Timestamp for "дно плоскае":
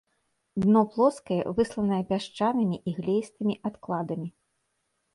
0.63-1.37